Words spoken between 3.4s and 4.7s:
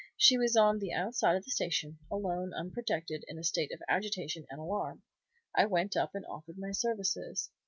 state of agitation and